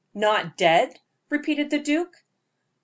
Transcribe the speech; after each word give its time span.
"Not 0.15 0.57
dead!" 0.57 0.99
repeated 1.29 1.69
the 1.69 1.77
duke. 1.77 2.23